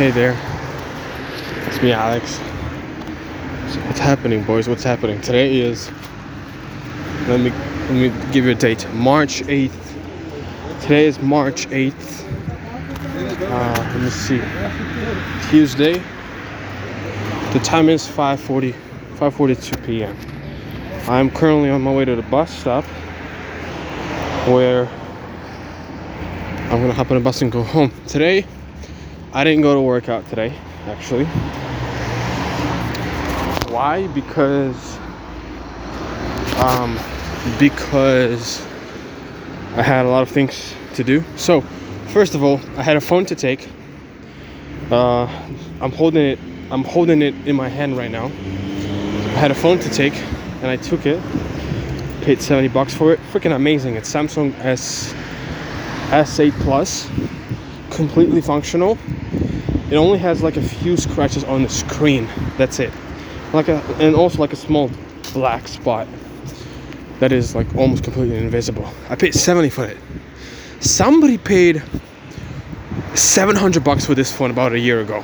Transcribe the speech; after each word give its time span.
Hey 0.00 0.10
there. 0.10 0.34
It's 1.66 1.82
me, 1.82 1.92
Alex. 1.92 2.36
So 3.70 3.80
what's 3.82 3.98
happening, 3.98 4.42
boys? 4.44 4.66
What's 4.66 4.82
happening? 4.82 5.20
Today 5.20 5.60
is 5.60 5.90
let 7.28 7.38
me 7.38 7.50
let 7.50 7.90
me 7.90 8.32
give 8.32 8.46
you 8.46 8.52
a 8.52 8.54
date. 8.54 8.90
March 8.94 9.42
8th. 9.42 10.80
Today 10.80 11.04
is 11.04 11.20
March 11.20 11.66
8th. 11.66 12.24
Uh, 13.42 13.90
let 13.92 14.00
me 14.00 14.08
see. 14.08 14.40
Tuesday. 15.50 16.02
The 17.52 17.60
time 17.62 17.90
is 17.90 18.08
5:40 18.08 18.72
5:42 19.16 19.84
p.m. 19.84 20.16
I'm 21.08 21.30
currently 21.30 21.68
on 21.68 21.82
my 21.82 21.92
way 21.92 22.06
to 22.06 22.16
the 22.16 22.22
bus 22.22 22.50
stop 22.50 22.86
where 24.48 24.86
I'm 26.70 26.80
gonna 26.80 26.94
hop 26.94 27.10
on 27.10 27.18
a 27.18 27.20
bus 27.20 27.42
and 27.42 27.52
go 27.52 27.62
home. 27.62 27.92
Today, 28.06 28.46
I 29.32 29.44
didn't 29.44 29.62
go 29.62 29.74
to 29.74 29.80
work 29.80 30.08
out 30.08 30.28
today, 30.28 30.52
actually. 30.86 31.24
Why? 33.72 34.08
Because 34.08 34.98
um, 36.58 36.98
because 37.60 38.60
I 39.76 39.82
had 39.82 40.04
a 40.04 40.08
lot 40.08 40.22
of 40.22 40.30
things 40.30 40.74
to 40.94 41.04
do. 41.04 41.22
So, 41.36 41.60
first 42.08 42.34
of 42.34 42.42
all, 42.42 42.60
I 42.76 42.82
had 42.82 42.96
a 42.96 43.00
phone 43.00 43.24
to 43.26 43.36
take. 43.36 43.68
Uh, 44.90 45.26
I'm 45.80 45.92
holding 45.92 46.26
it. 46.26 46.38
I'm 46.72 46.82
holding 46.82 47.22
it 47.22 47.34
in 47.46 47.54
my 47.54 47.68
hand 47.68 47.96
right 47.96 48.10
now. 48.10 48.24
I 48.24 49.38
had 49.38 49.52
a 49.52 49.54
phone 49.54 49.78
to 49.78 49.90
take, 49.90 50.14
and 50.60 50.66
I 50.66 50.76
took 50.76 51.06
it. 51.06 51.22
Paid 52.22 52.42
70 52.42 52.66
bucks 52.68 52.92
for 52.94 53.12
it. 53.12 53.20
Freaking 53.32 53.54
amazing! 53.54 53.94
It's 53.94 54.12
Samsung 54.12 54.58
S 54.58 55.14
S8 56.10 56.52
Plus, 56.62 57.08
completely 57.90 58.40
functional. 58.40 58.98
It 59.90 59.96
only 59.96 60.18
has 60.18 60.42
like 60.42 60.56
a 60.56 60.62
few 60.62 60.96
scratches 60.96 61.44
on 61.44 61.62
the 61.62 61.68
screen. 61.68 62.28
That's 62.56 62.78
it. 62.78 62.92
Like 63.52 63.68
a 63.68 63.82
and 63.98 64.14
also 64.14 64.38
like 64.38 64.52
a 64.52 64.56
small 64.56 64.90
black 65.32 65.68
spot 65.68 66.06
that 67.18 67.32
is 67.32 67.54
like 67.54 67.74
almost 67.76 68.04
completely 68.04 68.38
invisible. 68.38 68.88
I 69.08 69.16
paid 69.16 69.34
70 69.34 69.70
for 69.70 69.84
it. 69.84 69.98
Somebody 70.80 71.36
paid 71.36 71.82
700 73.14 73.84
bucks 73.84 74.06
for 74.06 74.14
this 74.14 74.32
phone 74.32 74.50
about 74.50 74.72
a 74.72 74.78
year 74.78 75.00
ago. 75.00 75.22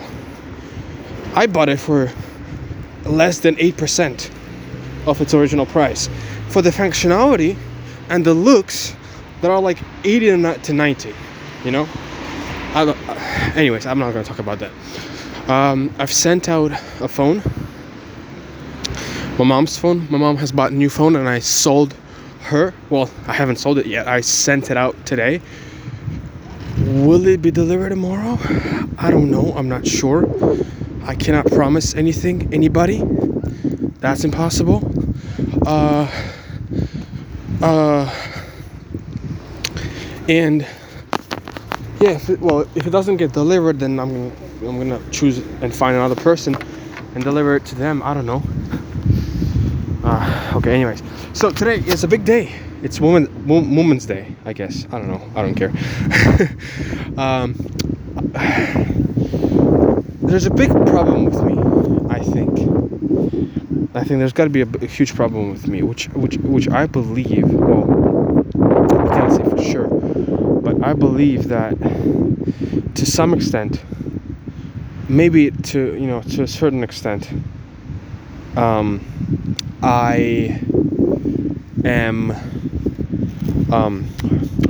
I 1.35 1.47
bought 1.47 1.69
it 1.69 1.79
for 1.79 2.11
less 3.05 3.41
than 3.41 3.57
8% 3.57 4.31
of 5.07 5.21
its 5.21 5.33
original 5.33 5.67
price. 5.67 6.11
For 6.49 6.63
the 6.63 6.71
functionality 6.71 7.57
and 8.09 8.25
the 8.25 8.35
looks 8.35 8.95
that 9.41 9.51
are 9.51 9.61
like 9.61 9.79
80 10.05 10.43
to 10.63 10.73
90, 10.73 11.15
you 11.65 11.71
know? 11.71 11.89
I, 12.77 13.53
anyways, 13.57 13.87
I'm 13.87 13.99
not 13.99 14.13
gonna 14.13 14.25
talk 14.25 14.39
about 14.39 14.61
that. 14.61 14.71
Um, 15.49 15.95
I've 15.99 16.13
sent 16.13 16.49
out 16.49 16.73
a 17.01 17.09
phone 17.09 17.43
my 19.39 19.45
mom's 19.45 19.77
phone. 19.77 20.07
My 20.11 20.17
mom 20.17 20.39
has 20.39 20.51
bought 20.51 20.73
a 20.73 20.75
new 20.75 20.89
phone 20.89 21.15
and 21.15 21.29
I 21.29 21.41
sold 21.41 21.95
her. 22.45 22.73
Well, 22.89 23.11
I 23.27 23.35
haven't 23.35 23.57
sold 23.57 23.79
it 23.79 23.85
yet. 23.85 24.09
I 24.09 24.23
sent 24.23 24.71
it 24.71 24.79
out 24.79 24.97
today. 25.05 25.43
Will 26.79 27.27
it 27.27 27.43
be 27.43 27.51
delivered 27.51 27.91
tomorrow? 27.91 28.39
I 28.97 29.11
don't 29.11 29.31
know. 29.31 29.53
I'm 29.55 29.69
not 29.69 29.87
sure. 29.87 30.25
I 31.05 31.15
cannot 31.15 31.47
promise 31.49 31.95
anything, 31.95 32.49
anybody. 32.55 33.03
That's 34.01 34.25
impossible. 34.25 34.91
Uh, 35.67 36.11
uh, 37.61 38.15
and 40.29 40.67
yeah, 42.01 42.11
if 42.11 42.29
it, 42.29 42.41
well, 42.41 42.61
if 42.75 42.87
it 42.87 42.91
doesn't 42.91 43.17
get 43.17 43.33
delivered, 43.33 43.81
then 43.81 43.99
I'm 43.99 44.13
gonna 44.13 44.69
I'm 44.69 44.79
gonna 44.79 45.11
choose 45.11 45.39
and 45.63 45.75
find 45.75 45.97
another 45.97 46.15
person 46.15 46.57
and 47.15 47.25
deliver 47.25 47.57
it 47.57 47.65
to 47.67 47.75
them. 47.75 48.03
I 48.03 48.15
don't 48.15 48.27
know. 48.27 48.43
Uh, 50.05 50.53
okay, 50.57 50.75
anyways. 50.75 51.03
So 51.33 51.51
today 51.51 51.79
is 51.79 52.05
a 52.05 52.09
big 52.09 52.25
day. 52.25 52.55
It's 52.83 53.01
Woman 53.01 53.29
Woman's 53.47 54.07
Day, 54.07 54.37
I 54.45 54.53
guess. 54.53 54.87
I 54.93 54.99
don't 54.99 55.09
know. 55.09 55.23
I 55.35 55.43
don't 55.43 55.55
care. 55.55 55.71
um, 57.17 57.55
there's 60.23 60.47
a 60.47 60.51
big 60.51 60.71
problem 60.71 61.25
with 61.25 61.43
me. 61.43 61.57
I 62.11 62.21
think. 62.21 62.77
I 63.97 64.05
think 64.05 64.19
there's 64.19 64.35
got 64.35 64.45
to 64.45 64.51
be 64.51 64.61
a, 64.61 64.69
a, 64.83 64.87
huge 64.87 65.15
problem 65.15 65.51
with 65.51 65.67
me, 65.67 65.83
which 65.83 66.09
which 66.11 66.37
which 66.39 66.69
I 66.69 66.87
believe. 66.87 67.51
Well, 67.51 68.45
I 68.55 69.09
can't 69.09 69.33
say 69.33 69.43
for 69.43 69.63
sure, 69.63 69.86
I 70.87 70.93
believe 70.93 71.49
that 71.49 71.77
to 72.95 73.05
some 73.05 73.35
extent, 73.35 73.83
maybe 75.09 75.51
to 75.51 75.97
you 75.97 76.07
know 76.07 76.23
to 76.23 76.45
a 76.45 76.47
certain 76.47 76.85
extent, 76.85 77.29
um, 78.57 79.05
I 79.83 80.61
am 81.85 82.31
um 83.73 84.07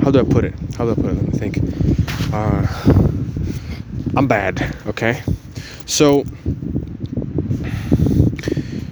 how 0.01 0.09
do 0.09 0.19
I 0.19 0.23
put 0.23 0.43
it? 0.43 0.55
How 0.75 0.85
do 0.85 0.93
I 0.93 0.95
put 0.95 1.05
it? 1.05 1.13
Let 1.13 1.33
me 1.33 1.37
think. 1.37 1.59
Uh, 2.33 2.65
I'm 4.17 4.27
bad, 4.27 4.75
okay? 4.87 5.21
So 5.85 6.25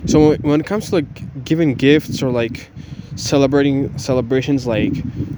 so 0.05 0.35
when 0.35 0.59
it 0.59 0.67
comes 0.67 0.89
to 0.89 0.97
like 0.97 1.43
giving 1.43 1.73
gifts 1.73 2.21
or 2.21 2.29
like 2.29 2.69
celebrating 3.15 3.97
celebrations 3.97 4.67
like 4.67 4.93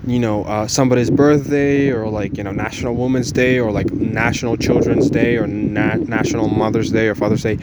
you 0.05 0.19
know 0.19 0.43
uh, 0.45 0.67
somebody's 0.67 1.09
birthday 1.09 1.89
or 1.89 2.09
like 2.09 2.37
you 2.37 2.43
know 2.43 2.51
national 2.51 2.95
women's 2.95 3.31
day 3.31 3.59
or 3.59 3.71
like 3.71 3.91
national 3.91 4.57
children's 4.57 5.09
day 5.09 5.37
or 5.37 5.47
Na- 5.47 5.95
national 5.95 6.47
mother's 6.47 6.91
day 6.91 7.07
or 7.07 7.15
father's 7.15 7.43
day. 7.43 7.57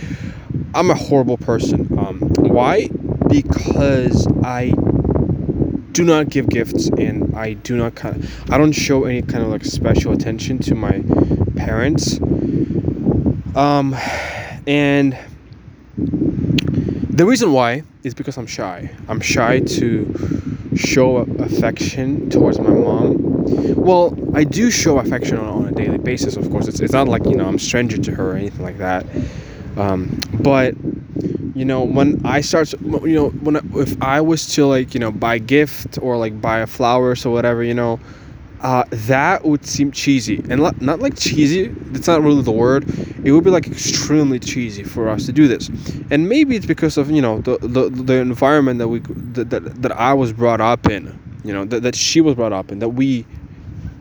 I'm 0.74 0.90
a 0.90 0.94
horrible 0.94 1.36
person. 1.36 1.86
Um, 1.98 2.18
why? 2.38 2.88
Because 3.28 4.26
I 4.42 4.72
do 5.92 6.04
not 6.04 6.28
give 6.28 6.48
gifts 6.48 6.88
and 6.98 7.34
I 7.36 7.52
do 7.52 7.76
not 7.76 7.94
kind 7.94 8.16
of, 8.16 8.50
I 8.50 8.58
don't 8.58 8.72
show 8.72 9.04
any 9.04 9.22
kind 9.22 9.44
of 9.44 9.50
like 9.50 9.64
special 9.64 10.12
attention 10.12 10.58
to 10.60 10.74
my 10.74 11.02
parents. 11.56 12.20
Um, 13.54 13.94
and 14.66 15.16
the 15.96 17.24
reason 17.24 17.52
why 17.52 17.84
is 18.04 18.14
because 18.14 18.36
I'm 18.36 18.46
shy. 18.46 18.90
I'm 19.08 19.20
shy 19.20 19.60
to 19.60 20.68
show 20.76 21.16
affection 21.16 22.28
towards 22.28 22.58
my 22.60 22.70
mom. 22.70 23.16
Well, 23.74 24.16
I 24.34 24.44
do 24.44 24.70
show 24.70 24.98
affection 24.98 25.38
on, 25.38 25.46
on 25.46 25.68
a 25.68 25.72
daily 25.72 25.98
basis, 25.98 26.36
of 26.36 26.50
course. 26.50 26.68
It's, 26.68 26.80
it's 26.80 26.92
not 26.92 27.08
like, 27.08 27.24
you 27.24 27.34
know, 27.34 27.46
I'm 27.46 27.58
stranger 27.58 27.96
to 27.96 28.14
her 28.14 28.32
or 28.32 28.36
anything 28.36 28.62
like 28.62 28.78
that. 28.78 29.06
Um, 29.76 30.20
but 30.40 30.74
you 31.54 31.64
know 31.64 31.84
when 31.84 32.20
i 32.26 32.40
start 32.40 32.72
you 32.72 33.14
know 33.14 33.28
when 33.28 33.56
if 33.76 34.00
i 34.02 34.20
was 34.20 34.46
to 34.54 34.66
like 34.66 34.92
you 34.92 34.98
know 34.98 35.12
buy 35.12 35.36
a 35.36 35.38
gift 35.38 35.98
or 36.02 36.16
like 36.16 36.40
buy 36.40 36.58
a 36.58 36.66
flowers 36.66 37.24
or 37.24 37.32
whatever 37.32 37.62
you 37.62 37.74
know 37.74 38.00
uh, 38.64 38.82
that 38.90 39.44
would 39.44 39.64
seem 39.66 39.92
cheesy 39.92 40.42
and 40.48 40.58
not 40.80 40.98
like 40.98 41.14
cheesy 41.18 41.68
that's 41.92 42.06
not 42.06 42.22
really 42.22 42.40
the 42.40 42.50
word 42.50 42.88
it 43.22 43.30
would 43.30 43.44
be 43.44 43.50
like 43.50 43.66
extremely 43.66 44.38
cheesy 44.38 44.82
for 44.82 45.06
us 45.06 45.26
to 45.26 45.32
do 45.32 45.46
this 45.46 45.68
and 46.10 46.30
maybe 46.30 46.56
it's 46.56 46.64
because 46.64 46.96
of 46.96 47.10
you 47.10 47.20
know 47.20 47.42
the 47.42 47.58
the, 47.58 47.90
the 47.90 48.14
environment 48.14 48.78
that 48.78 48.88
we 48.88 49.00
that, 49.34 49.50
that, 49.50 49.82
that 49.82 49.92
i 49.92 50.14
was 50.14 50.32
brought 50.32 50.62
up 50.62 50.86
in 50.86 51.16
you 51.44 51.52
know 51.52 51.66
that, 51.66 51.82
that 51.82 51.94
she 51.94 52.22
was 52.22 52.34
brought 52.34 52.54
up 52.54 52.72
in 52.72 52.78
that 52.78 52.88
we 52.88 53.26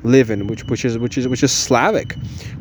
live 0.03 0.31
in 0.31 0.47
which 0.47 0.63
which 0.65 0.85
is 0.85 0.97
which 0.97 1.17
is 1.17 1.27
which 1.27 1.43
is 1.43 1.51
slavic 1.51 2.13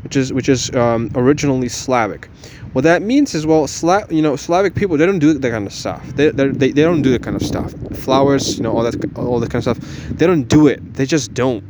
which 0.02 0.16
is 0.16 0.32
which 0.32 0.48
is 0.48 0.74
um, 0.74 1.08
originally 1.14 1.68
slavic 1.68 2.28
what 2.72 2.84
that 2.84 3.02
means 3.02 3.34
is, 3.34 3.46
well, 3.46 3.66
Sla- 3.66 4.10
you 4.10 4.22
know, 4.22 4.34
Slavic 4.34 4.74
people 4.74 4.96
they 4.96 5.04
don't 5.04 5.18
do 5.18 5.34
that 5.34 5.50
kind 5.50 5.66
of 5.66 5.74
stuff. 5.74 6.02
They, 6.16 6.30
they, 6.30 6.48
they 6.48 6.82
don't 6.82 7.02
do 7.02 7.10
that 7.10 7.22
kind 7.22 7.36
of 7.36 7.42
stuff. 7.42 7.74
Flowers, 7.98 8.56
you 8.56 8.62
know, 8.62 8.74
all 8.74 8.82
that 8.82 9.18
all 9.18 9.38
that 9.40 9.50
kind 9.50 9.66
of 9.66 9.76
stuff. 9.76 10.08
They 10.16 10.26
don't 10.26 10.44
do 10.44 10.68
it. 10.68 10.94
They 10.94 11.04
just 11.04 11.34
don't. 11.34 11.62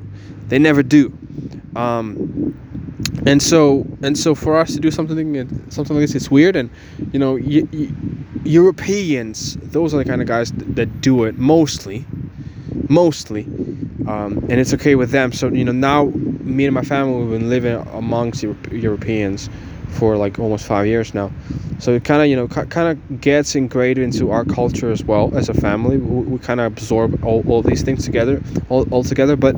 They 0.48 0.58
never 0.58 0.82
do. 0.82 1.16
Um, 1.76 2.54
and 3.26 3.42
so 3.42 3.86
and 4.02 4.18
so 4.18 4.34
for 4.34 4.56
us 4.56 4.74
to 4.74 4.80
do 4.80 4.90
something 4.90 5.48
something 5.70 5.96
like 5.96 6.02
this, 6.02 6.14
it's 6.14 6.30
weird. 6.30 6.56
And 6.56 6.70
you 7.12 7.18
know, 7.18 7.34
y- 7.34 7.66
y- 7.72 7.90
Europeans, 8.44 9.56
those 9.56 9.94
are 9.94 9.98
the 9.98 10.04
kind 10.04 10.20
of 10.20 10.26
guys 10.28 10.52
that, 10.52 10.76
that 10.76 11.00
do 11.00 11.24
it 11.24 11.38
mostly, 11.38 12.04
mostly, 12.88 13.44
um, 14.06 14.38
and 14.48 14.52
it's 14.54 14.74
okay 14.74 14.94
with 14.94 15.10
them. 15.10 15.32
So 15.32 15.48
you 15.48 15.64
know, 15.64 15.72
now 15.72 16.06
me 16.06 16.66
and 16.66 16.74
my 16.74 16.82
family 16.82 17.20
we've 17.22 17.38
been 17.40 17.48
living 17.48 17.76
amongst 17.92 18.42
Euro- 18.42 18.56
Europeans 18.70 19.48
for 19.88 20.16
like 20.16 20.38
almost 20.38 20.66
five 20.66 20.86
years 20.86 21.14
now. 21.14 21.30
So 21.78 21.92
it 21.94 22.04
kind 22.04 22.22
of 22.22 22.28
you 22.28 22.36
know 22.36 22.48
kind 22.48 22.88
of 22.98 23.20
gets 23.20 23.54
ingrained 23.54 23.98
into 23.98 24.30
our 24.30 24.44
culture 24.44 24.90
as 24.90 25.04
well 25.04 25.30
as 25.36 25.48
a 25.48 25.54
family. 25.54 25.96
We, 25.98 26.22
we 26.22 26.38
kind 26.38 26.60
of 26.60 26.66
absorb 26.72 27.24
all, 27.24 27.44
all 27.48 27.62
these 27.62 27.82
things 27.82 28.04
together, 28.04 28.42
all, 28.68 28.86
all 28.92 29.04
together. 29.04 29.36
But 29.36 29.56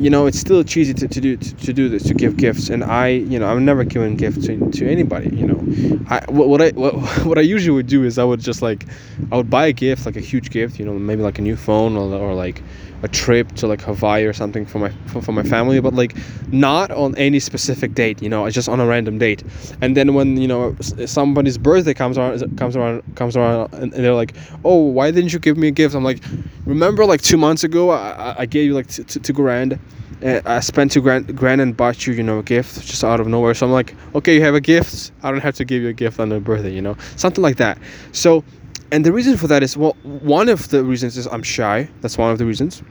you 0.00 0.08
know 0.08 0.26
it's 0.26 0.38
still 0.38 0.64
cheesy 0.64 0.94
to, 0.94 1.06
to 1.06 1.20
do 1.20 1.36
to, 1.36 1.54
to 1.56 1.72
do 1.72 1.88
this 1.88 2.04
to 2.04 2.14
give 2.14 2.36
gifts. 2.36 2.70
And 2.70 2.82
i 2.82 3.08
you 3.08 3.38
know 3.38 3.46
i'm 3.46 3.64
never 3.64 3.84
giving 3.84 4.16
gifts 4.16 4.46
to, 4.46 4.70
to 4.70 4.90
anybody 4.90 5.34
you 5.36 5.46
know. 5.46 5.60
I 6.08 6.24
what, 6.28 6.48
what 6.48 6.62
i 6.62 6.70
what, 6.70 6.94
what 7.26 7.38
i 7.38 7.42
usually 7.42 7.74
would 7.74 7.86
do 7.86 8.04
is 8.04 8.18
i 8.18 8.24
would 8.24 8.40
just 8.40 8.62
like 8.62 8.86
i 9.30 9.36
would 9.36 9.50
buy 9.50 9.66
a 9.66 9.72
gift 9.72 10.06
like 10.06 10.16
a 10.16 10.20
huge 10.20 10.50
gift 10.50 10.78
you 10.78 10.86
know 10.86 10.94
maybe 10.94 11.22
like 11.22 11.38
a 11.38 11.42
new 11.42 11.56
phone 11.56 11.96
or, 11.96 12.14
or 12.14 12.34
like 12.34 12.62
a 13.02 13.08
trip 13.08 13.52
to 13.52 13.66
like 13.66 13.80
Hawaii 13.80 14.24
or 14.24 14.32
something 14.32 14.66
for 14.66 14.78
my 14.78 14.90
for, 15.06 15.22
for 15.22 15.32
my 15.32 15.42
family, 15.42 15.80
but 15.80 15.94
like 15.94 16.16
not 16.52 16.90
on 16.90 17.16
any 17.16 17.40
specific 17.40 17.94
date. 17.94 18.22
You 18.22 18.28
know, 18.28 18.48
just 18.50 18.68
on 18.68 18.80
a 18.80 18.86
random 18.86 19.18
date. 19.18 19.42
And 19.80 19.96
then 19.96 20.14
when 20.14 20.36
you 20.36 20.48
know 20.48 20.76
somebody's 21.06 21.58
birthday 21.58 21.94
comes 21.94 22.18
around 22.18 22.56
comes 22.56 22.76
around 22.76 23.02
comes 23.16 23.36
around, 23.36 23.72
and 23.74 23.92
they're 23.92 24.14
like, 24.14 24.34
"Oh, 24.64 24.78
why 24.78 25.10
didn't 25.10 25.32
you 25.32 25.38
give 25.38 25.56
me 25.56 25.68
a 25.68 25.72
gift?" 25.72 25.94
I'm 25.94 26.04
like, 26.04 26.22
"Remember, 26.66 27.04
like 27.04 27.22
two 27.22 27.36
months 27.36 27.64
ago, 27.64 27.90
I, 27.90 28.34
I 28.40 28.46
gave 28.46 28.66
you 28.66 28.74
like 28.74 28.88
t- 28.88 29.04
t- 29.04 29.20
two 29.20 29.32
grand." 29.32 29.78
And 30.22 30.46
I 30.46 30.60
spent 30.60 30.92
two 30.92 31.00
grand, 31.00 31.34
grand 31.34 31.62
and 31.62 31.74
bought 31.74 32.06
you, 32.06 32.12
you 32.12 32.22
know, 32.22 32.40
a 32.40 32.42
gift 32.42 32.86
just 32.86 33.02
out 33.02 33.20
of 33.20 33.26
nowhere. 33.26 33.54
So 33.54 33.64
I'm 33.64 33.72
like, 33.72 33.94
okay, 34.14 34.34
you 34.34 34.42
have 34.42 34.54
a 34.54 34.60
gift. 34.60 35.12
I 35.22 35.30
don't 35.30 35.40
have 35.40 35.54
to 35.54 35.64
give 35.64 35.82
you 35.82 35.88
a 35.88 35.94
gift 35.94 36.20
on 36.20 36.30
your 36.30 36.40
birthday, 36.40 36.74
you 36.74 36.82
know, 36.82 36.94
something 37.16 37.40
like 37.40 37.56
that. 37.56 37.78
So 38.12 38.44
and 38.92 39.04
the 39.04 39.12
reason 39.12 39.36
for 39.36 39.46
that 39.46 39.62
is 39.62 39.76
well 39.76 39.96
one 40.02 40.48
of 40.48 40.68
the 40.68 40.82
reasons 40.84 41.16
is 41.16 41.26
i'm 41.28 41.42
shy. 41.42 41.88
That's 42.00 42.18
one 42.18 42.30
of 42.30 42.38
the 42.38 42.46
reasons. 42.46 42.82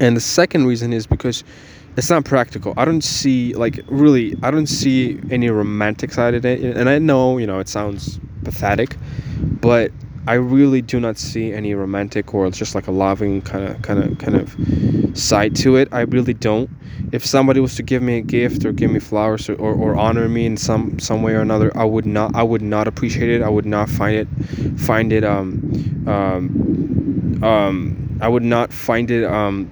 And 0.00 0.16
the 0.16 0.20
second 0.20 0.66
reason 0.66 0.92
is 0.92 1.06
because 1.06 1.44
it's 1.96 2.08
not 2.08 2.24
practical. 2.24 2.74
I 2.76 2.84
don't 2.84 3.02
see 3.04 3.54
like 3.54 3.80
really 3.86 4.36
i 4.42 4.50
don't 4.50 4.66
see 4.66 5.20
any 5.30 5.48
romantic 5.50 6.12
side 6.12 6.34
of 6.34 6.44
it. 6.44 6.60
And 6.60 6.88
i 6.88 6.98
know 6.98 7.38
you 7.38 7.46
know 7.46 7.58
it 7.58 7.68
sounds 7.68 8.20
pathetic 8.44 8.96
but 9.60 9.92
i 10.26 10.34
really 10.34 10.82
do 10.82 11.00
not 11.00 11.18
see 11.18 11.52
any 11.52 11.74
romantic 11.74 12.34
or 12.34 12.50
just 12.50 12.74
like 12.74 12.86
a 12.86 12.92
loving 12.92 13.42
kind 13.42 13.64
of 13.64 13.80
kind 13.82 14.02
of 14.02 14.18
kind 14.18 14.36
of 14.36 14.56
side 15.14 15.54
to 15.56 15.76
it. 15.76 15.88
I 15.92 16.00
really 16.02 16.34
don't. 16.34 16.70
If 17.12 17.24
somebody 17.24 17.60
was 17.60 17.74
to 17.76 17.82
give 17.82 18.02
me 18.02 18.18
a 18.18 18.22
gift 18.22 18.64
or 18.64 18.72
give 18.72 18.90
me 18.90 18.98
flowers 18.98 19.48
or, 19.48 19.54
or, 19.56 19.74
or, 19.74 19.96
honor 19.96 20.28
me 20.28 20.46
in 20.46 20.56
some 20.56 20.98
some 20.98 21.22
way 21.22 21.34
or 21.34 21.40
another 21.40 21.76
i 21.76 21.84
would 21.84 22.06
not 22.06 22.34
i 22.34 22.42
would 22.42 22.62
not 22.62 22.88
appreciate 22.88 23.28
it. 23.28 23.42
I 23.42 23.48
would 23.48 23.66
not 23.66 23.88
find 23.88 24.16
it 24.16 24.28
find 24.78 25.12
it 25.12 25.24
um 25.24 26.04
um 26.06 27.42
um 27.42 28.18
i 28.20 28.28
would 28.28 28.42
not 28.42 28.72
find 28.72 29.10
it 29.10 29.24
um 29.24 29.70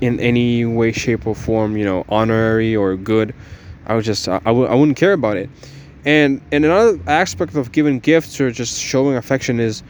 in 0.00 0.20
any 0.20 0.64
way 0.64 0.92
shape 0.92 1.26
or 1.26 1.34
form 1.34 1.76
you 1.76 1.84
know 1.84 2.04
honorary 2.08 2.76
or 2.76 2.96
good. 2.96 3.34
I 3.86 3.94
would 3.94 4.04
just 4.04 4.28
i, 4.28 4.36
I, 4.36 4.50
w- 4.50 4.66
I 4.66 4.74
wouldn't 4.74 4.96
care 4.96 5.12
about 5.12 5.36
it 5.36 5.50
and 6.08 6.40
and 6.52 6.64
another 6.64 6.98
aspect 7.06 7.54
of 7.54 7.70
giving 7.72 8.00
gifts 8.00 8.40
or 8.40 8.50
just 8.50 8.80
showing 8.80 9.16
affection 9.16 9.60
is 9.60 9.82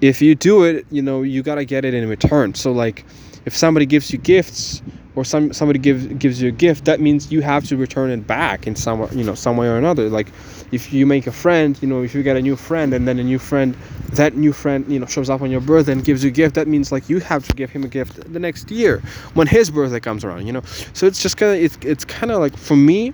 if 0.00 0.22
you 0.22 0.34
do 0.34 0.62
it 0.62 0.86
you 0.90 1.02
know 1.02 1.22
you 1.22 1.42
got 1.42 1.56
to 1.56 1.64
get 1.64 1.84
it 1.84 1.94
in 1.94 2.08
return 2.08 2.54
so 2.54 2.70
like 2.70 3.04
if 3.44 3.56
somebody 3.56 3.84
gives 3.84 4.12
you 4.12 4.18
gifts 4.18 4.82
or 5.14 5.24
some 5.24 5.52
somebody 5.52 5.78
gives 5.78 6.06
gives 6.06 6.40
you 6.40 6.48
a 6.48 6.52
gift, 6.52 6.84
that 6.84 7.00
means 7.00 7.30
you 7.30 7.42
have 7.42 7.64
to 7.64 7.76
return 7.76 8.10
it 8.10 8.26
back 8.26 8.66
in 8.66 8.74
some 8.76 9.06
you 9.12 9.24
know 9.24 9.34
some 9.34 9.56
way 9.56 9.68
or 9.68 9.76
another. 9.76 10.08
Like 10.08 10.28
if 10.72 10.90
you 10.90 11.06
make 11.06 11.26
a 11.26 11.32
friend, 11.32 11.78
you 11.82 11.86
know, 11.86 12.02
if 12.02 12.14
you 12.14 12.22
get 12.22 12.36
a 12.36 12.42
new 12.42 12.56
friend 12.56 12.94
and 12.94 13.06
then 13.06 13.18
a 13.18 13.22
new 13.22 13.38
friend, 13.38 13.76
that 14.14 14.34
new 14.34 14.52
friend 14.52 14.90
you 14.90 14.98
know 14.98 15.06
shows 15.06 15.30
up 15.30 15.42
on 15.42 15.50
your 15.50 15.60
birthday 15.60 15.92
and 15.92 16.02
gives 16.02 16.24
you 16.24 16.28
a 16.28 16.32
gift, 16.32 16.54
that 16.54 16.66
means 16.66 16.90
like 16.90 17.08
you 17.08 17.20
have 17.20 17.46
to 17.46 17.54
give 17.54 17.70
him 17.70 17.84
a 17.84 17.88
gift 17.88 18.32
the 18.32 18.40
next 18.40 18.70
year 18.70 19.02
when 19.34 19.46
his 19.46 19.70
birthday 19.70 20.00
comes 20.00 20.24
around. 20.24 20.46
You 20.46 20.54
know, 20.54 20.62
so 20.94 21.06
it's 21.06 21.22
just 21.22 21.36
kind 21.36 21.54
of 21.54 21.62
it's 21.62 21.78
it's 21.82 22.04
kind 22.04 22.32
of 22.32 22.40
like 22.40 22.56
for 22.56 22.76
me. 22.76 23.12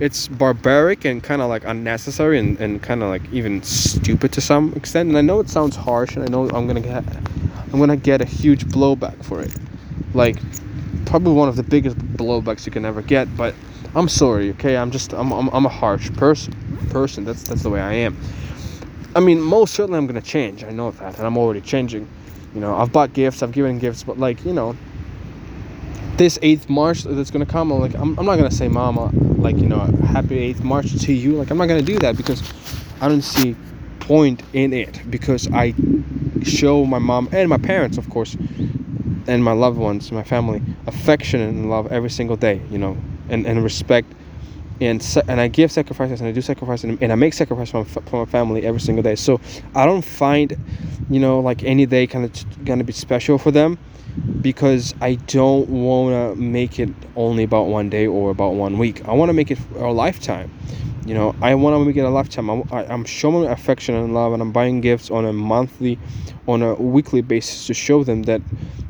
It's 0.00 0.28
barbaric 0.28 1.04
and 1.04 1.20
kind 1.20 1.42
of 1.42 1.48
like 1.48 1.64
unnecessary 1.64 2.38
and, 2.38 2.56
and 2.60 2.80
kind 2.80 3.02
of 3.02 3.08
like 3.08 3.22
even 3.32 3.60
stupid 3.64 4.32
to 4.34 4.40
some 4.40 4.72
extent. 4.74 5.08
And 5.08 5.18
I 5.18 5.22
know 5.22 5.40
it 5.40 5.50
sounds 5.50 5.74
harsh, 5.74 6.14
and 6.14 6.24
I 6.24 6.28
know 6.28 6.48
I'm 6.50 6.68
gonna 6.68 6.80
get 6.80 7.04
I'm 7.72 7.80
gonna 7.80 7.96
get 7.96 8.20
a 8.20 8.24
huge 8.24 8.64
blowback 8.66 9.24
for 9.24 9.40
it. 9.40 9.52
Like 10.14 10.36
probably 11.06 11.32
one 11.32 11.48
of 11.48 11.56
the 11.56 11.64
biggest 11.64 11.98
blowbacks 11.98 12.64
you 12.64 12.70
can 12.70 12.84
ever 12.84 13.02
get. 13.02 13.34
But 13.36 13.54
I'm 13.94 14.08
sorry, 14.08 14.50
okay? 14.50 14.76
I'm 14.76 14.90
just 14.90 15.12
I'm 15.12 15.32
I'm, 15.32 15.48
I'm 15.48 15.66
a 15.66 15.70
harsh 15.70 16.12
person. 16.12 16.54
Person. 16.90 17.24
That's 17.24 17.42
that's 17.42 17.62
the 17.62 17.70
way 17.70 17.80
I 17.80 17.92
am. 17.94 18.16
I 19.16 19.20
mean, 19.20 19.40
most 19.40 19.74
certainly 19.74 19.98
I'm 19.98 20.06
gonna 20.06 20.20
change. 20.20 20.64
I 20.64 20.70
know 20.70 20.90
that, 20.92 21.16
and 21.16 21.26
I'm 21.26 21.36
already 21.36 21.60
changing. 21.60 22.08
You 22.54 22.60
know, 22.60 22.76
I've 22.76 22.92
bought 22.92 23.12
gifts, 23.12 23.42
I've 23.42 23.52
given 23.52 23.78
gifts, 23.78 24.02
but 24.02 24.18
like 24.18 24.44
you 24.44 24.52
know, 24.52 24.76
this 26.16 26.38
8th 26.38 26.68
March 26.68 27.04
that's 27.04 27.30
gonna 27.30 27.46
come, 27.46 27.72
I'm 27.72 27.80
like 27.80 27.94
I'm, 27.94 28.18
I'm 28.18 28.26
not 28.26 28.36
gonna 28.36 28.50
say, 28.50 28.68
Mama, 28.68 29.10
like 29.38 29.56
you 29.56 29.66
know, 29.66 29.80
happy 30.06 30.52
8th 30.52 30.62
March 30.62 30.98
to 31.04 31.12
you. 31.12 31.32
Like 31.32 31.50
I'm 31.50 31.58
not 31.58 31.66
gonna 31.66 31.82
do 31.82 31.98
that 32.00 32.16
because 32.16 32.42
I 33.00 33.08
don't 33.08 33.22
see 33.22 33.56
point 34.00 34.42
in 34.52 34.72
it 34.72 35.02
because 35.10 35.50
I 35.52 35.74
show 36.42 36.84
my 36.84 36.98
mom 36.98 37.28
and 37.32 37.48
my 37.48 37.58
parents, 37.58 37.98
of 37.98 38.08
course, 38.10 38.36
and 39.26 39.44
my 39.44 39.52
loved 39.52 39.78
ones, 39.78 40.10
my 40.12 40.24
family, 40.24 40.62
affection 40.86 41.40
and 41.40 41.70
love 41.70 41.90
every 41.92 42.10
single 42.10 42.36
day, 42.36 42.60
you 42.70 42.78
know, 42.78 42.96
and, 43.28 43.46
and 43.46 43.62
respect. 43.62 44.12
And 44.80 45.04
and 45.26 45.40
I 45.40 45.48
give 45.48 45.72
sacrifices 45.72 46.20
and 46.20 46.28
I 46.28 46.32
do 46.32 46.40
sacrifices 46.40 46.84
and, 46.84 47.02
and 47.02 47.10
I 47.10 47.16
make 47.16 47.34
sacrifices 47.34 47.70
for, 47.70 47.84
for 48.02 48.24
my 48.24 48.30
family 48.30 48.64
every 48.64 48.80
single 48.80 49.02
day. 49.02 49.16
So 49.16 49.40
I 49.74 49.86
don't 49.86 50.04
find, 50.04 50.56
you 51.10 51.18
know, 51.18 51.40
like 51.40 51.64
any 51.64 51.84
day 51.84 52.06
kind 52.06 52.24
of 52.24 52.64
gonna 52.64 52.84
be 52.84 52.92
special 52.92 53.38
for 53.38 53.50
them 53.50 53.78
because 54.40 54.94
I 55.00 55.14
don't 55.14 55.68
want 55.68 56.36
to 56.36 56.40
make 56.40 56.78
it 56.78 56.90
only 57.16 57.44
about 57.44 57.66
one 57.66 57.90
day 57.90 58.06
or 58.06 58.30
about 58.30 58.54
one 58.54 58.78
week. 58.78 59.06
I 59.06 59.12
want 59.12 59.28
to 59.30 59.32
make 59.32 59.50
it 59.50 59.58
a 59.76 59.90
lifetime. 59.92 60.50
You 61.08 61.14
know, 61.14 61.34
I 61.40 61.54
want 61.54 61.72
to 61.74 61.82
make 61.82 61.96
it 61.96 62.00
a 62.00 62.10
lifetime. 62.10 62.50
I'm, 62.50 62.68
I, 62.70 62.84
am 62.92 63.02
showing 63.06 63.48
affection 63.48 63.94
and 63.94 64.12
love, 64.12 64.34
and 64.34 64.42
I'm 64.42 64.52
buying 64.52 64.82
gifts 64.82 65.10
on 65.10 65.24
a 65.24 65.32
monthly, 65.32 65.98
on 66.46 66.60
a 66.60 66.74
weekly 66.74 67.22
basis 67.22 67.66
to 67.68 67.72
show 67.72 68.04
them 68.04 68.24
that 68.24 68.42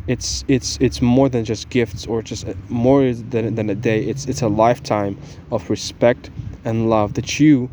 it's 0.09 0.45
it's 0.49 0.79
it's 0.81 1.01
more 1.01 1.29
than 1.29 1.45
just 1.45 1.69
gifts 1.69 2.07
or 2.09 2.21
just 2.21 2.49
uh, 2.49 2.55
more 2.69 3.13
than, 3.13 3.55
than 3.55 3.71
a 3.71 3.75
day. 3.77 4.03
It's 4.03 4.27
it's 4.27 4.43
a 4.43 4.49
lifetime 4.49 5.17
of 5.53 5.71
respect 5.71 6.31
and 6.65 6.91
love 6.91 7.15
that 7.15 7.39
you 7.39 7.71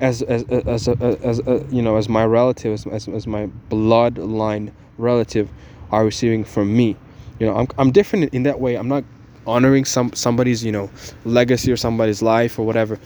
as 0.00 0.22
as 0.22 0.42
uh, 0.50 0.62
as 0.66 0.88
a, 0.88 0.96
as 1.22 1.38
a, 1.46 1.64
you 1.70 1.80
know 1.80 1.94
as 1.94 2.08
my 2.08 2.24
relative 2.24 2.72
as, 2.72 2.86
as, 2.88 3.06
as 3.06 3.28
my 3.28 3.48
bloodline 3.70 4.72
relative 4.98 5.48
are 5.92 6.04
receiving 6.04 6.42
from 6.42 6.76
me. 6.76 6.96
You 7.38 7.46
know 7.46 7.54
I'm, 7.54 7.68
I'm 7.78 7.92
different 7.92 8.34
in 8.34 8.42
that 8.42 8.58
way. 8.58 8.74
I'm 8.74 8.88
not 8.88 9.04
honoring 9.46 9.84
some 9.84 10.12
somebody's 10.14 10.64
you 10.64 10.72
know 10.72 10.90
legacy 11.24 11.70
or 11.70 11.76
somebody's 11.76 12.22
life 12.22 12.58
or 12.58 12.66
whatever 12.66 12.98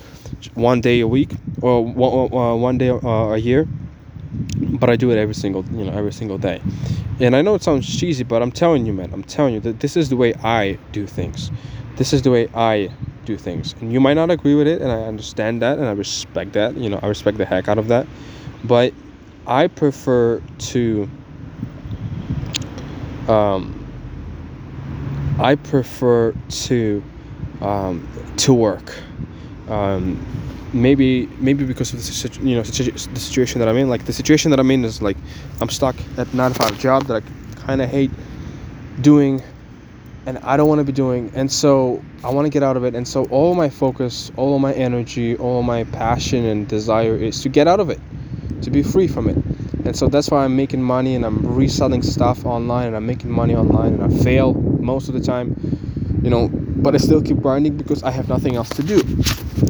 one 0.54 0.80
day 0.80 1.00
a 1.00 1.08
week 1.08 1.30
or 1.62 1.84
one, 1.84 2.32
uh, 2.32 2.54
one 2.54 2.78
day 2.78 2.90
uh, 2.90 2.98
a 3.32 3.38
year 3.38 3.66
but 4.78 4.90
I 4.90 4.96
do 4.96 5.10
it 5.10 5.18
every 5.18 5.34
single 5.34 5.64
you 5.66 5.84
know 5.84 5.92
every 5.92 6.12
single 6.12 6.38
day. 6.38 6.60
And 7.20 7.34
I 7.34 7.42
know 7.42 7.54
it 7.54 7.62
sounds 7.62 7.86
cheesy, 7.86 8.22
but 8.22 8.42
I'm 8.42 8.52
telling 8.52 8.86
you, 8.86 8.92
man, 8.92 9.12
I'm 9.12 9.24
telling 9.24 9.54
you 9.54 9.60
that 9.60 9.80
this 9.80 9.96
is 9.96 10.08
the 10.08 10.16
way 10.16 10.34
I 10.34 10.78
do 10.92 11.06
things. 11.06 11.50
This 11.96 12.12
is 12.12 12.22
the 12.22 12.30
way 12.30 12.48
I 12.54 12.90
do 13.24 13.36
things. 13.36 13.74
And 13.80 13.92
you 13.92 14.00
might 14.00 14.14
not 14.14 14.30
agree 14.30 14.54
with 14.54 14.68
it, 14.68 14.80
and 14.80 14.90
I 14.92 15.02
understand 15.02 15.60
that, 15.62 15.78
and 15.78 15.86
I 15.86 15.92
respect 15.92 16.52
that. 16.52 16.76
You 16.76 16.90
know, 16.90 17.00
I 17.02 17.08
respect 17.08 17.38
the 17.38 17.44
heck 17.44 17.68
out 17.68 17.78
of 17.78 17.88
that. 17.88 18.06
But 18.64 18.92
I 19.46 19.66
prefer 19.66 20.40
to. 20.58 21.08
Um, 23.26 23.77
I 25.38 25.54
prefer 25.54 26.32
to 26.32 27.02
um, 27.60 28.08
to 28.38 28.54
work. 28.54 28.94
Um, 29.68 30.24
maybe 30.72 31.26
maybe 31.38 31.64
because 31.64 31.92
of 31.92 32.00
the 32.00 32.46
you 32.46 32.56
know 32.56 32.62
the 32.62 33.18
situation 33.20 33.60
that 33.60 33.68
I'm 33.68 33.76
in. 33.76 33.88
Like 33.88 34.04
the 34.04 34.12
situation 34.12 34.50
that 34.50 34.60
I'm 34.60 34.70
in 34.70 34.84
is 34.84 35.00
like 35.00 35.16
I'm 35.60 35.68
stuck 35.68 35.96
at 36.16 36.32
nine 36.34 36.52
to 36.52 36.58
five 36.58 36.78
job 36.78 37.06
that 37.06 37.22
I 37.22 37.60
kind 37.60 37.80
of 37.80 37.88
hate 37.88 38.10
doing, 39.00 39.42
and 40.26 40.38
I 40.38 40.56
don't 40.56 40.68
want 40.68 40.80
to 40.80 40.84
be 40.84 40.92
doing. 40.92 41.30
And 41.34 41.50
so 41.50 42.02
I 42.24 42.30
want 42.30 42.46
to 42.46 42.50
get 42.50 42.62
out 42.62 42.76
of 42.76 42.84
it. 42.84 42.94
And 42.94 43.06
so 43.06 43.24
all 43.26 43.54
my 43.54 43.68
focus, 43.68 44.32
all 44.36 44.58
my 44.58 44.72
energy, 44.74 45.36
all 45.36 45.62
my 45.62 45.84
passion 45.84 46.44
and 46.44 46.66
desire 46.66 47.16
is 47.16 47.42
to 47.42 47.48
get 47.48 47.68
out 47.68 47.80
of 47.80 47.90
it, 47.90 48.00
to 48.62 48.70
be 48.70 48.82
free 48.82 49.06
from 49.06 49.28
it. 49.28 49.36
And 49.88 49.96
so 49.96 50.06
that's 50.06 50.30
why 50.30 50.44
I'm 50.44 50.54
making 50.54 50.82
money 50.82 51.16
and 51.16 51.24
I'm 51.24 51.44
reselling 51.44 52.02
stuff 52.02 52.46
online 52.46 52.86
and 52.86 52.96
I'm 52.96 53.06
making 53.06 53.30
money 53.30 53.56
online 53.56 53.94
and 53.94 54.04
I 54.04 54.22
fail 54.22 54.54
most 54.54 55.08
of 55.08 55.14
the 55.14 55.20
time, 55.20 55.56
you 56.22 56.30
know, 56.30 56.48
but 56.48 56.94
I 56.94 56.98
still 56.98 57.22
keep 57.22 57.40
grinding 57.40 57.76
because 57.76 58.02
I 58.04 58.12
have 58.12 58.28
nothing 58.28 58.54
else 58.54 58.68
to 58.70 58.82
do. 58.82 59.00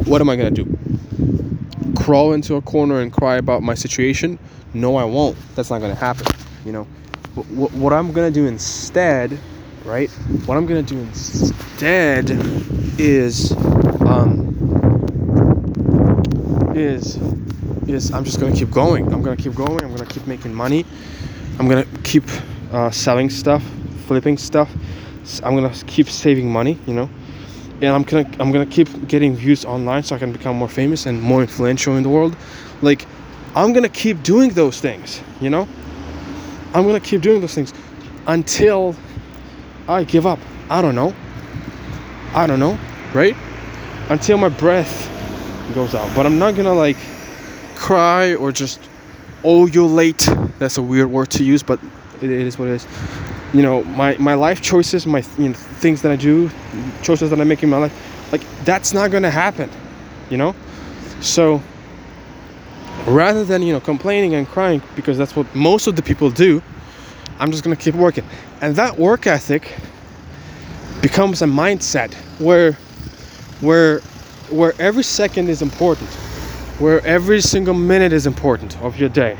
What 0.04 0.20
am 0.20 0.28
I 0.28 0.36
gonna 0.36 0.50
do? 0.50 0.78
crawl 2.08 2.32
into 2.32 2.54
a 2.54 2.62
corner 2.62 3.00
and 3.00 3.12
cry 3.12 3.36
about 3.36 3.62
my 3.62 3.74
situation 3.74 4.38
no 4.72 4.96
i 4.96 5.04
won't 5.04 5.36
that's 5.54 5.68
not 5.68 5.78
going 5.78 5.92
to 5.92 5.98
happen 5.98 6.26
you 6.64 6.72
know 6.72 6.84
what, 7.34 7.70
what 7.72 7.92
i'm 7.92 8.12
going 8.12 8.32
to 8.32 8.40
do 8.40 8.46
instead 8.46 9.38
right 9.84 10.10
what 10.46 10.56
i'm 10.56 10.64
going 10.64 10.84
to 10.84 10.94
do 10.94 11.00
instead 11.00 12.30
is 12.98 13.52
um 14.06 14.54
is 16.74 17.18
is 17.88 18.12
i'm 18.12 18.24
just 18.24 18.38
to 18.38 18.50
keep 18.52 18.70
going 18.70 19.12
i'm 19.12 19.22
to 19.22 19.36
keep 19.36 19.54
going 19.54 19.82
i'm 19.84 19.96
to 19.96 20.06
keep 20.06 20.26
making 20.26 20.52
money 20.52 20.84
i'm 21.58 21.68
to 21.68 21.86
keep 22.02 22.24
uh, 22.72 22.90
selling 22.90 23.30
stuff 23.30 23.62
flipping 24.06 24.36
stuff 24.36 24.70
i'm 25.42 25.56
to 25.56 25.84
keep 25.86 26.08
saving 26.08 26.50
money 26.50 26.78
you 26.86 26.94
know 26.94 27.08
and 27.80 27.94
I'm 27.94 28.02
gonna 28.02 28.28
I'm 28.40 28.50
gonna 28.50 28.66
keep 28.66 28.88
getting 29.06 29.34
views 29.36 29.64
online 29.64 30.02
so 30.02 30.16
I 30.16 30.18
can 30.18 30.32
become 30.32 30.56
more 30.56 30.68
famous 30.68 31.06
and 31.06 31.20
more 31.20 31.42
influential 31.42 31.96
in 31.96 32.02
the 32.02 32.08
world. 32.08 32.36
Like 32.82 33.06
I'm 33.54 33.72
gonna 33.72 33.88
keep 33.88 34.22
doing 34.22 34.50
those 34.50 34.80
things, 34.80 35.22
you 35.40 35.50
know? 35.50 35.68
I'm 36.74 36.86
gonna 36.86 37.00
keep 37.00 37.20
doing 37.20 37.40
those 37.40 37.54
things 37.54 37.72
until 38.26 38.96
I 39.86 40.04
give 40.04 40.26
up. 40.26 40.38
I 40.68 40.82
don't 40.82 40.94
know. 40.94 41.14
I 42.34 42.46
don't 42.46 42.60
know, 42.60 42.78
right? 43.14 43.36
Until 44.10 44.38
my 44.38 44.48
breath 44.48 45.08
goes 45.74 45.94
out. 45.94 46.14
But 46.16 46.26
I'm 46.26 46.38
not 46.38 46.56
gonna 46.56 46.74
like 46.74 46.96
cry 47.78 48.34
or 48.34 48.52
just 48.52 48.80
ovulate. 49.44 50.26
That's 50.58 50.78
a 50.78 50.82
weird 50.82 51.10
word 51.10 51.30
to 51.32 51.44
use, 51.44 51.62
but 51.62 51.80
it, 52.20 52.30
it 52.30 52.46
is 52.46 52.58
what 52.58 52.68
it 52.68 52.74
is. 52.74 52.86
you 53.54 53.62
know 53.62 53.84
my 53.84 54.16
my 54.18 54.34
life 54.34 54.60
choices 54.60 55.06
my 55.06 55.24
you 55.38 55.48
know, 55.48 55.54
things 55.54 56.02
that 56.02 56.12
i 56.12 56.16
do 56.16 56.50
choices 57.02 57.30
that 57.30 57.40
i 57.40 57.44
make 57.44 57.62
in 57.62 57.70
my 57.70 57.78
life 57.78 57.94
like 58.32 58.42
that's 58.64 58.92
not 58.92 59.10
gonna 59.10 59.30
happen 59.30 59.70
you 60.30 60.36
know 60.36 60.54
so 61.20 61.62
rather 63.06 63.44
than 63.44 63.62
you 63.62 63.72
know 63.72 63.80
complaining 63.80 64.34
and 64.34 64.48
crying 64.48 64.82
because 64.96 65.16
that's 65.18 65.36
what 65.36 65.46
most 65.54 65.86
of 65.86 65.96
the 65.96 66.02
people 66.02 66.30
do 66.30 66.62
i'm 67.40 67.50
just 67.50 67.64
gonna 67.64 67.76
keep 67.76 67.94
working 67.94 68.24
and 68.60 68.76
that 68.76 68.98
work 68.98 69.26
ethic 69.26 69.74
becomes 71.00 71.42
a 71.42 71.46
mindset 71.46 72.12
where 72.40 72.72
where 73.60 74.00
where 74.50 74.74
every 74.80 75.04
second 75.04 75.48
is 75.48 75.62
important 75.62 76.10
where 76.78 77.04
every 77.04 77.40
single 77.40 77.74
minute 77.74 78.12
is 78.12 78.26
important 78.26 78.80
of 78.82 78.98
your 78.98 79.08
day. 79.08 79.36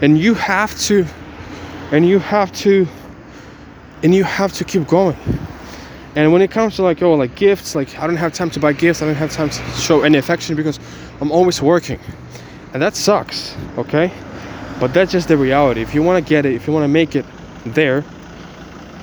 And 0.00 0.18
you 0.18 0.34
have 0.34 0.78
to 0.82 1.06
and 1.92 2.06
you 2.06 2.18
have 2.18 2.52
to 2.52 2.86
and 4.02 4.14
you 4.14 4.24
have 4.24 4.52
to 4.54 4.64
keep 4.64 4.86
going. 4.86 5.16
And 6.16 6.32
when 6.32 6.40
it 6.40 6.50
comes 6.50 6.76
to 6.76 6.82
like 6.82 7.02
oh 7.02 7.14
like 7.14 7.34
gifts 7.34 7.74
like 7.74 7.98
i 7.98 8.06
don't 8.06 8.16
have 8.16 8.32
time 8.32 8.50
to 8.50 8.60
buy 8.60 8.72
gifts 8.72 9.02
i 9.02 9.06
don't 9.06 9.14
have 9.14 9.32
time 9.32 9.50
to 9.50 9.62
show 9.72 10.02
any 10.02 10.18
affection 10.18 10.56
because 10.56 10.80
i'm 11.20 11.30
always 11.30 11.60
working. 11.60 12.00
And 12.72 12.82
that 12.82 12.96
sucks 12.96 13.54
okay? 13.76 14.10
But 14.80 14.94
that's 14.94 15.10
just 15.10 15.28
the 15.28 15.36
reality. 15.36 15.80
If 15.80 15.94
you 15.94 16.02
want 16.02 16.24
to 16.24 16.28
get 16.28 16.46
it 16.46 16.54
if 16.54 16.66
you 16.66 16.72
want 16.72 16.84
to 16.84 16.88
make 16.88 17.16
it 17.16 17.26
there 17.66 18.04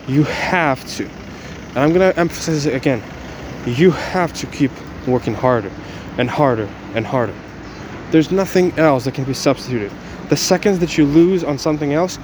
you 0.07 0.23
have 0.23 0.85
to. 0.95 1.05
And 1.05 1.79
i'm 1.79 1.93
gonna 1.93 2.13
emphasize 2.15 2.65
it 2.65 2.73
again. 2.73 3.03
You 3.67 3.91
have 3.91 4.33
to 4.33 4.47
keep 4.47 4.71
working 5.07 5.35
harder 5.35 5.71
and 6.17 6.29
harder 6.29 6.69
and 6.95 7.05
harder 7.05 7.33
there's 8.11 8.31
nothing 8.31 8.77
else 8.77 9.05
that 9.05 9.13
can 9.13 9.23
be 9.23 9.33
substituted. 9.33 9.91
The 10.29 10.37
seconds 10.37 10.79
that 10.79 10.97
you 10.97 11.05
lose 11.05 11.43
on 11.43 11.57
something 11.57 11.93
else 11.93 12.17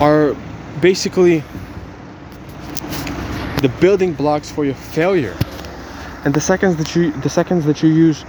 are 0.00 0.34
basically 0.80 1.42
the 3.62 3.68
building 3.80 4.12
blocks 4.12 4.50
for 4.50 4.64
your 4.64 4.74
failure. 4.74 5.36
And 6.24 6.34
the 6.34 6.40
seconds 6.40 6.76
that 6.76 6.94
you 6.94 7.12
the 7.20 7.30
seconds 7.30 7.64
that 7.64 7.82
you 7.82 7.88
use 7.88 8.24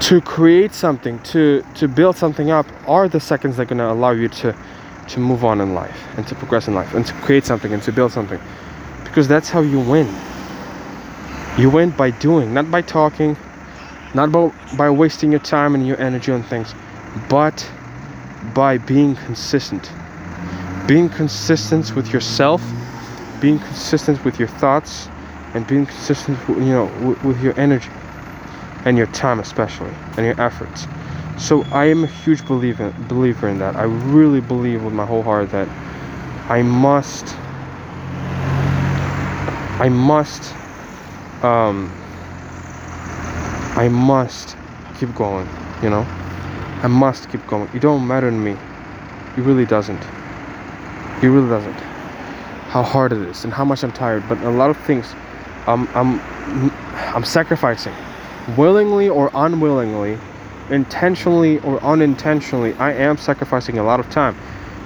to 0.00 0.20
create 0.20 0.72
something 0.72 1.18
to 1.20 1.62
to 1.74 1.88
build 1.88 2.16
something 2.16 2.50
up 2.50 2.66
are 2.86 3.08
the 3.08 3.20
seconds 3.20 3.56
that 3.56 3.62
are 3.62 3.66
going 3.66 3.78
to 3.78 3.90
allow 3.90 4.10
you 4.10 4.28
to 4.28 4.56
to 5.08 5.20
move 5.20 5.44
on 5.44 5.60
in 5.60 5.74
life 5.74 6.06
and 6.16 6.26
to 6.28 6.34
progress 6.34 6.68
in 6.68 6.74
life 6.74 6.94
and 6.94 7.06
to 7.06 7.12
create 7.14 7.44
something 7.44 7.72
and 7.72 7.82
to 7.82 7.92
build 7.92 8.12
something. 8.12 8.40
Because 9.04 9.26
that's 9.26 9.48
how 9.48 9.60
you 9.60 9.80
win. 9.80 10.08
You 11.58 11.70
win 11.70 11.90
by 11.90 12.10
doing 12.10 12.54
not 12.54 12.70
by 12.70 12.82
talking 12.82 13.36
not 14.14 14.32
by, 14.32 14.50
by 14.76 14.90
wasting 14.90 15.30
your 15.30 15.40
time 15.40 15.74
and 15.74 15.86
your 15.86 16.00
energy 16.00 16.32
on 16.32 16.42
things 16.42 16.74
but 17.28 17.70
by 18.54 18.78
being 18.78 19.16
consistent. 19.16 19.92
Being 20.86 21.08
consistent 21.10 21.94
with 21.96 22.12
yourself 22.12 22.62
being 23.40 23.58
consistent 23.58 24.24
with 24.24 24.38
your 24.38 24.48
thoughts 24.48 25.08
and 25.54 25.66
being 25.66 25.86
consistent 25.86 26.36
with, 26.48 26.58
you 26.58 26.72
know 26.72 26.86
with, 27.00 27.22
with 27.24 27.42
your 27.42 27.58
energy 27.58 27.90
and 28.84 28.96
your 28.96 29.06
time 29.08 29.40
especially 29.40 29.92
and 30.16 30.26
your 30.26 30.40
efforts. 30.40 30.86
So 31.38 31.62
i 31.70 31.84
am 31.84 32.04
a 32.04 32.06
huge 32.06 32.44
believer 32.46 32.92
believer 33.08 33.48
in 33.48 33.58
that. 33.58 33.76
I 33.76 33.84
really 33.84 34.40
believe 34.40 34.82
with 34.82 34.92
my 34.94 35.06
whole 35.06 35.22
heart 35.22 35.50
that 35.50 35.68
i 36.50 36.62
must 36.62 37.36
i 39.80 39.88
must 39.88 40.54
um 41.44 41.92
i 43.78 43.88
must 43.88 44.56
keep 44.98 45.14
going 45.14 45.48
you 45.82 45.88
know 45.88 46.04
i 46.82 46.86
must 46.86 47.30
keep 47.30 47.44
going 47.46 47.68
it 47.74 47.80
don't 47.80 48.06
matter 48.06 48.30
to 48.30 48.36
me 48.36 48.52
it 49.36 49.42
really 49.42 49.66
doesn't 49.66 50.02
it 51.20 51.26
really 51.26 51.48
doesn't. 51.48 51.74
How 52.70 52.84
hard 52.84 53.12
it 53.12 53.18
is 53.22 53.42
and 53.42 53.52
how 53.52 53.64
much 53.64 53.82
I'm 53.82 53.90
tired, 53.90 54.22
but 54.28 54.38
a 54.42 54.50
lot 54.50 54.70
of 54.70 54.76
things 54.76 55.14
I'm 55.66 55.88
I'm 55.96 56.20
I'm 57.12 57.24
sacrificing 57.24 57.92
willingly 58.56 59.08
or 59.08 59.28
unwillingly, 59.34 60.16
intentionally 60.70 61.58
or 61.60 61.82
unintentionally. 61.82 62.74
I 62.74 62.92
am 62.92 63.16
sacrificing 63.16 63.78
a 63.78 63.82
lot 63.82 63.98
of 63.98 64.08
time 64.10 64.36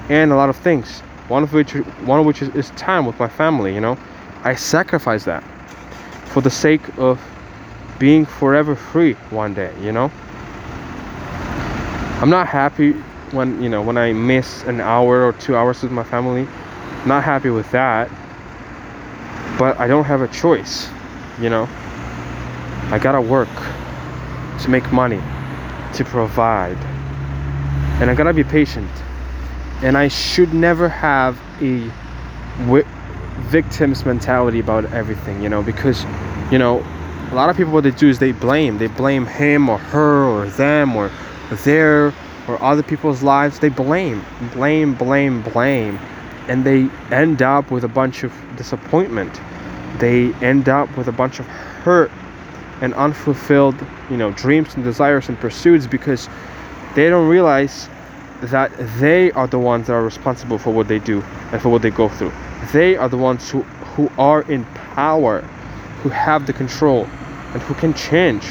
and 0.08 0.32
a 0.32 0.36
lot 0.36 0.48
of 0.48 0.56
things. 0.56 1.00
One 1.28 1.42
of 1.42 1.52
which 1.52 1.72
one 2.06 2.18
of 2.18 2.24
which 2.24 2.40
is, 2.40 2.48
is 2.54 2.70
time 2.70 3.04
with 3.04 3.18
my 3.18 3.28
family, 3.28 3.74
you 3.74 3.80
know. 3.80 3.98
I 4.42 4.54
sacrifice 4.54 5.24
that 5.24 5.44
for 6.24 6.40
the 6.40 6.50
sake 6.50 6.82
of 6.96 7.20
being 8.02 8.26
forever 8.26 8.74
free 8.74 9.12
one 9.30 9.54
day, 9.54 9.72
you 9.80 9.92
know. 9.92 10.10
I'm 12.20 12.30
not 12.30 12.48
happy 12.48 12.94
when 13.30 13.62
you 13.62 13.68
know 13.68 13.80
when 13.80 13.96
I 13.96 14.12
miss 14.12 14.64
an 14.64 14.80
hour 14.80 15.22
or 15.22 15.32
two 15.34 15.54
hours 15.54 15.84
with 15.84 15.92
my 15.92 16.02
family. 16.02 16.48
Not 17.06 17.22
happy 17.22 17.50
with 17.50 17.70
that. 17.70 18.10
But 19.56 19.78
I 19.78 19.86
don't 19.86 20.02
have 20.02 20.20
a 20.20 20.26
choice, 20.26 20.90
you 21.40 21.48
know. 21.48 21.68
I 22.90 22.98
gotta 23.00 23.20
work 23.20 23.54
to 24.62 24.68
make 24.68 24.90
money, 24.90 25.20
to 25.94 26.04
provide. 26.04 26.78
And 28.00 28.10
I 28.10 28.16
gotta 28.16 28.34
be 28.34 28.42
patient. 28.42 28.90
And 29.80 29.96
I 29.96 30.08
should 30.08 30.52
never 30.52 30.88
have 30.88 31.40
a 31.60 31.88
victim's 33.42 34.04
mentality 34.04 34.58
about 34.58 34.86
everything, 34.86 35.40
you 35.40 35.48
know, 35.48 35.62
because, 35.62 36.04
you 36.50 36.58
know, 36.58 36.84
a 37.32 37.34
lot 37.34 37.48
of 37.48 37.56
people, 37.56 37.72
what 37.72 37.82
they 37.82 37.90
do 37.90 38.08
is 38.08 38.18
they 38.18 38.32
blame. 38.32 38.78
They 38.78 38.86
blame 38.86 39.26
him 39.26 39.68
or 39.68 39.78
her 39.78 40.24
or 40.24 40.46
them 40.46 40.94
or 40.94 41.10
their 41.64 42.12
or 42.48 42.62
other 42.62 42.82
people's 42.82 43.22
lives, 43.22 43.58
they 43.60 43.68
blame, 43.68 44.24
blame, 44.52 44.94
blame, 44.94 45.42
blame, 45.42 45.98
and 46.48 46.64
they 46.64 46.88
end 47.10 47.40
up 47.42 47.70
with 47.70 47.84
a 47.84 47.88
bunch 47.88 48.24
of 48.24 48.32
disappointment. 48.56 49.40
They 49.98 50.32
end 50.34 50.68
up 50.68 50.94
with 50.96 51.08
a 51.08 51.12
bunch 51.12 51.38
of 51.38 51.46
hurt 51.46 52.10
and 52.80 52.94
unfulfilled, 52.94 53.76
you 54.10 54.16
know, 54.16 54.32
dreams 54.32 54.74
and 54.74 54.82
desires 54.82 55.28
and 55.28 55.38
pursuits 55.38 55.86
because 55.86 56.28
they 56.94 57.08
don't 57.08 57.28
realize 57.28 57.88
that 58.42 58.72
they 58.98 59.30
are 59.32 59.46
the 59.46 59.58
ones 59.58 59.86
that 59.86 59.92
are 59.92 60.02
responsible 60.02 60.58
for 60.58 60.72
what 60.72 60.88
they 60.88 60.98
do 60.98 61.22
and 61.52 61.62
for 61.62 61.68
what 61.68 61.82
they 61.82 61.90
go 61.90 62.08
through. 62.08 62.32
They 62.72 62.96
are 62.96 63.08
the 63.08 63.16
ones 63.16 63.48
who, 63.48 63.62
who 63.62 64.10
are 64.18 64.42
in 64.42 64.64
power, 64.96 65.42
who 66.02 66.08
have 66.08 66.46
the 66.48 66.52
control, 66.52 67.06
and 67.52 67.62
who 67.62 67.74
can 67.74 67.94
change, 67.94 68.44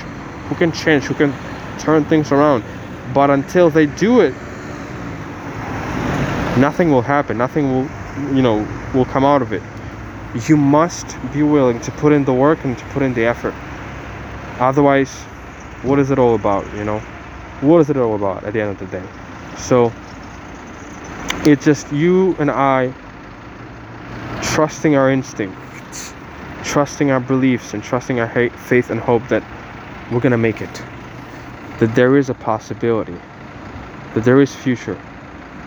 who 0.48 0.56
can 0.56 0.72
change, 0.72 1.04
who 1.06 1.14
can 1.14 1.34
turn 1.80 2.06
things 2.06 2.32
around 2.32 2.64
but 3.14 3.30
until 3.30 3.70
they 3.70 3.86
do 3.86 4.22
it, 4.22 4.34
nothing 6.58 6.92
will 6.92 7.02
happen. 7.02 7.38
Nothing 7.38 7.72
will, 7.72 8.36
you 8.36 8.42
know, 8.42 8.68
will 8.94 9.06
come 9.06 9.26
out 9.26 9.42
of 9.42 9.52
it. 9.52 9.62
You 10.48 10.56
must 10.56 11.18
be 11.34 11.44
willing 11.44 11.80
to 11.82 11.92
put 11.92 12.14
in 12.14 12.24
the 12.24 12.34
work 12.34 12.64
and 12.64 12.78
to 12.78 12.86
put 12.86 13.04
in 13.04 13.14
the 13.14 13.26
effort. 13.26 13.54
Otherwise, 14.60 15.14
what 15.84 16.00
is 16.00 16.12
it 16.12 16.20
all 16.20 16.36
about, 16.36 16.66
you 16.76 16.86
know? 16.86 17.00
What 17.60 17.80
is 17.80 17.90
it 17.90 17.98
all 17.98 18.16
about 18.16 18.44
at 18.44 18.54
the 18.54 18.62
end 18.62 18.72
of 18.72 18.80
the 18.80 18.86
day? 18.86 19.06
So, 19.58 19.92
it's 21.44 21.66
just 21.66 21.92
you 21.92 22.36
and 22.40 22.50
I 22.50 22.94
trusting 24.42 24.96
our 24.96 25.12
instincts, 25.12 25.58
trusting 26.72 27.12
our 27.12 27.20
beliefs, 27.20 27.74
and 27.74 27.84
trusting 27.84 28.22
our 28.22 28.50
faith 28.52 28.90
and 28.90 28.98
hope 28.98 29.28
that 29.28 29.44
we're 30.10 30.22
gonna 30.22 30.38
make 30.38 30.62
it 30.62 30.82
that 31.80 31.94
there 31.96 32.16
is 32.16 32.30
a 32.30 32.34
possibility, 32.34 33.18
that 34.14 34.24
there 34.24 34.40
is 34.40 34.56
future, 34.56 34.98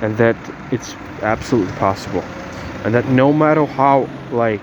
and 0.00 0.16
that 0.16 0.36
it's 0.72 0.94
absolutely 1.20 1.74
possible, 1.74 2.22
and 2.84 2.94
that 2.94 3.04
no 3.08 3.34
matter 3.34 3.66
how 3.66 4.08
like, 4.32 4.62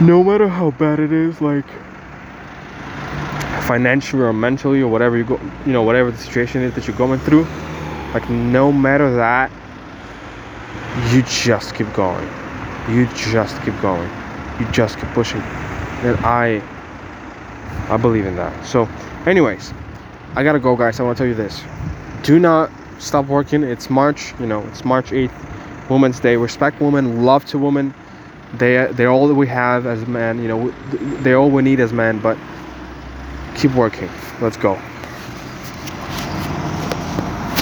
no 0.00 0.22
matter 0.22 0.46
how 0.46 0.70
bad 0.72 1.00
it 1.00 1.12
is, 1.12 1.40
like 1.40 1.66
financially 3.62 4.22
or 4.22 4.32
mentally 4.32 4.80
or 4.80 4.86
whatever 4.86 5.16
you 5.16 5.24
go, 5.24 5.40
you 5.66 5.72
know, 5.72 5.82
whatever 5.82 6.12
the 6.12 6.18
situation 6.18 6.62
is 6.62 6.72
that 6.74 6.86
you're 6.86 6.96
going 6.96 7.18
through, 7.20 7.44
like 8.12 8.30
no 8.30 8.70
matter 8.70 9.12
that, 9.16 9.50
you 11.10 11.22
just 11.22 11.74
keep 11.74 11.92
going. 11.94 12.28
You 12.88 13.06
just 13.16 13.60
keep 13.62 13.74
going. 13.80 14.23
You 14.60 14.66
just 14.72 14.98
keep 14.98 15.08
pushing. 15.10 15.40
And 15.40 16.16
I 16.24 16.62
I 17.88 17.96
believe 17.96 18.26
in 18.26 18.36
that. 18.36 18.64
So 18.64 18.88
anyways, 19.26 19.72
I 20.34 20.44
gotta 20.44 20.58
go, 20.58 20.76
guys. 20.76 21.00
I 21.00 21.02
want 21.02 21.16
to 21.16 21.22
tell 21.22 21.28
you 21.28 21.34
this: 21.34 21.62
do 22.22 22.38
not 22.38 22.70
stop 22.98 23.26
working. 23.26 23.62
It's 23.62 23.90
March. 23.90 24.34
You 24.40 24.46
know, 24.46 24.62
it's 24.68 24.84
March 24.84 25.10
8th, 25.10 25.90
Women's 25.90 26.20
Day. 26.20 26.36
Respect 26.36 26.80
women, 26.80 27.24
love 27.24 27.44
to 27.46 27.58
women. 27.58 27.94
They 28.54 28.88
they're 28.92 29.10
all 29.10 29.28
that 29.28 29.34
we 29.34 29.46
have 29.48 29.86
as 29.86 30.06
men. 30.06 30.40
You 30.40 30.48
know, 30.48 30.70
they're 31.22 31.38
all 31.38 31.50
we 31.50 31.62
need 31.62 31.80
as 31.80 31.92
men. 31.92 32.18
But 32.20 32.38
keep 33.56 33.74
working. 33.74 34.10
Let's 34.40 34.56
go. 34.56 34.80